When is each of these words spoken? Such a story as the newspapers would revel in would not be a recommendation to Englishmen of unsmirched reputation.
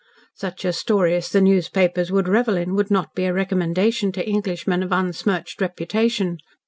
Such 0.33 0.65
a 0.65 0.73
story 0.73 1.13
as 1.13 1.29
the 1.29 1.41
newspapers 1.41 2.11
would 2.11 2.27
revel 2.27 2.57
in 2.57 2.73
would 2.73 2.89
not 2.89 3.13
be 3.13 3.25
a 3.25 3.33
recommendation 3.35 4.11
to 4.13 4.27
Englishmen 4.27 4.81
of 4.81 4.91
unsmirched 4.91 5.61
reputation. 5.61 6.39